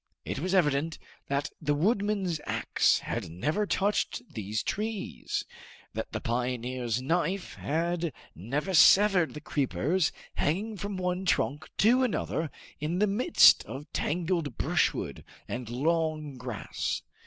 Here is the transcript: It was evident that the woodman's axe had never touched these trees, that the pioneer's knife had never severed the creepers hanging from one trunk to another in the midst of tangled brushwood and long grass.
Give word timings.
It 0.25 0.39
was 0.39 0.55
evident 0.55 0.97
that 1.27 1.51
the 1.61 1.75
woodman's 1.75 2.41
axe 2.47 2.97
had 3.01 3.29
never 3.29 3.67
touched 3.67 4.23
these 4.33 4.63
trees, 4.63 5.45
that 5.93 6.11
the 6.11 6.19
pioneer's 6.19 7.03
knife 7.03 7.53
had 7.57 8.11
never 8.33 8.73
severed 8.73 9.35
the 9.35 9.41
creepers 9.41 10.11
hanging 10.33 10.75
from 10.75 10.97
one 10.97 11.23
trunk 11.25 11.69
to 11.77 12.01
another 12.01 12.49
in 12.79 12.97
the 12.97 13.05
midst 13.05 13.63
of 13.67 13.93
tangled 13.93 14.57
brushwood 14.57 15.23
and 15.47 15.69
long 15.69 16.35
grass. 16.35 17.03